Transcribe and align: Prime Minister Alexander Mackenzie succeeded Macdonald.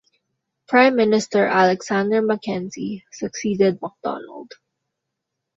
Prime 0.67 0.95
Minister 0.95 1.45
Alexander 1.45 2.23
Mackenzie 2.23 3.05
succeeded 3.11 3.79
Macdonald. 3.83 4.51